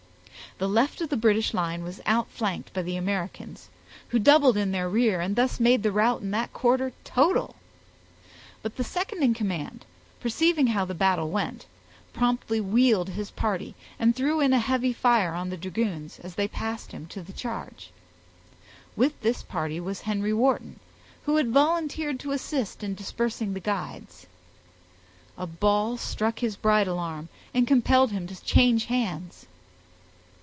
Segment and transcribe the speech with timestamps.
[0.57, 3.67] The left of the British line was outflanked by the Americans,
[4.09, 7.55] who doubled in their rear, and thus made the rout in that quarter total.
[8.61, 9.85] But the second in command,
[10.19, 11.65] perceiving how the battle went,
[12.13, 16.47] promptly wheeled his party, and threw in a heavy fire on the dragoons, as they
[16.47, 17.89] passed him to the charge;
[18.95, 20.79] with this party was Henry Wharton,
[21.25, 24.27] who had volunteered to assist in dispersing the guides.
[25.39, 29.47] A ball struck his bridle arm, and compelled him to change hands.